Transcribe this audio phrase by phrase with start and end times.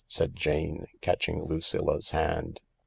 [0.07, 2.59] said Jane, catching Lucilla 's hand.